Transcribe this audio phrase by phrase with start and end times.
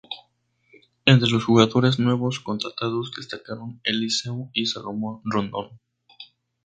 [1.05, 5.79] Entre los jugadores nuevos contratados destacaron Eliseu o Salomón Rondón.